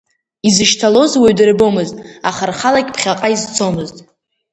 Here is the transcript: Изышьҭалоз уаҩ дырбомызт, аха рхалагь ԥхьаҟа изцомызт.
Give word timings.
Изышьҭалоз 0.47 1.11
уаҩ 1.21 1.33
дырбомызт, 1.37 1.95
аха 2.29 2.43
рхалагь 2.49 2.91
ԥхьаҟа 2.95 3.27
изцомызт. 3.35 3.95